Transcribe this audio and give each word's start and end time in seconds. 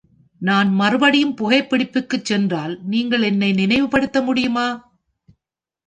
நான் 0.41 0.69
மறுபடியும் 0.73 1.35
புகைபிடிப்பிற்குச் 1.37 2.25
சென்றால், 2.25 2.79
நீங்கள் 2.83 3.21
என்னை 3.21 3.51
நினைவுபடுத்த 3.53 4.21
முடியுமா? 4.21 4.67